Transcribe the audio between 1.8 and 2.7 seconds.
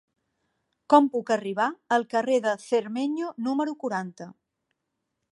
al carrer de